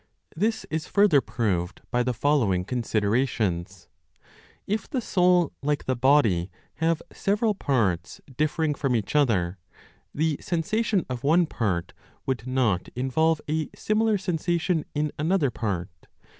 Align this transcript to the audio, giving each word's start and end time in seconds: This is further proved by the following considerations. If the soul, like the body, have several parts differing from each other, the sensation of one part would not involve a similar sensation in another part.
This 0.35 0.65
is 0.71 0.87
further 0.87 1.21
proved 1.21 1.81
by 1.91 2.01
the 2.01 2.11
following 2.11 2.65
considerations. 2.65 3.87
If 4.65 4.89
the 4.89 4.99
soul, 4.99 5.51
like 5.61 5.83
the 5.85 5.95
body, 5.95 6.49
have 6.77 7.03
several 7.13 7.53
parts 7.53 8.19
differing 8.35 8.73
from 8.73 8.95
each 8.95 9.15
other, 9.15 9.59
the 10.11 10.39
sensation 10.41 11.05
of 11.07 11.23
one 11.23 11.45
part 11.45 11.93
would 12.25 12.47
not 12.47 12.89
involve 12.95 13.41
a 13.47 13.69
similar 13.75 14.17
sensation 14.17 14.85
in 14.95 15.11
another 15.19 15.51
part. 15.51 16.07